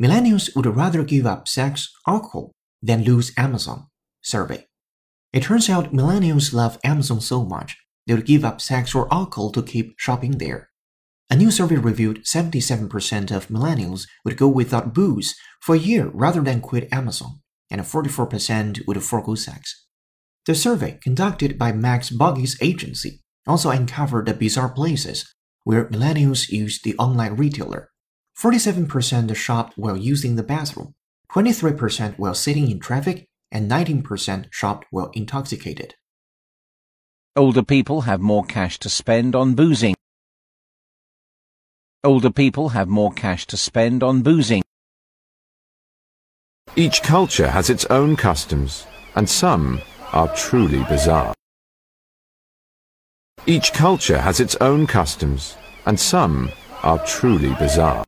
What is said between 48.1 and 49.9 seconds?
customs, and some